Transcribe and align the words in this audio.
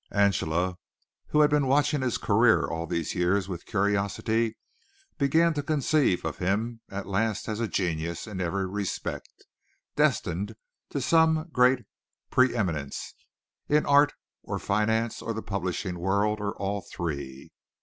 Angela, 0.13 0.79
who 1.27 1.41
had 1.41 1.51
been 1.51 1.67
watching 1.67 2.01
his 2.01 2.17
career 2.17 2.65
all 2.65 2.87
these 2.87 3.13
years 3.13 3.47
with 3.47 3.67
curiosity, 3.67 4.57
began 5.19 5.53
to 5.53 5.61
conceive 5.61 6.25
of 6.25 6.39
him 6.39 6.81
at 6.89 7.05
last 7.05 7.47
as 7.47 7.59
a 7.59 7.67
genius 7.67 8.25
in 8.25 8.41
every 8.41 8.65
respect 8.65 9.29
destined 9.95 10.55
to 10.89 11.01
some 11.01 11.49
great 11.51 11.85
pre 12.31 12.55
eminence, 12.55 13.13
in 13.69 13.85
art 13.85 14.13
or 14.41 14.57
finance 14.57 15.21
or 15.21 15.35
the 15.35 15.43
publishing 15.43 15.99
world 15.99 16.39
or 16.39 16.55
all 16.57 16.81
three. 16.81 17.51